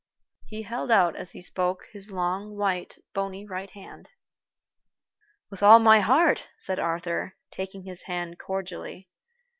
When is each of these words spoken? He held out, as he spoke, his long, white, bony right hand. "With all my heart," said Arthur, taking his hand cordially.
He 0.47 0.63
held 0.63 0.89
out, 0.89 1.15
as 1.15 1.33
he 1.33 1.43
spoke, 1.43 1.85
his 1.93 2.09
long, 2.09 2.57
white, 2.57 2.97
bony 3.13 3.45
right 3.45 3.69
hand. 3.69 4.09
"With 5.51 5.61
all 5.61 5.77
my 5.77 5.99
heart," 5.99 6.49
said 6.57 6.79
Arthur, 6.79 7.35
taking 7.51 7.83
his 7.83 8.01
hand 8.01 8.39
cordially. 8.39 9.09